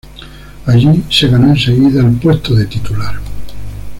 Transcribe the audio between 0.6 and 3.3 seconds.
Allí se ganó enseguida el puesto de titular.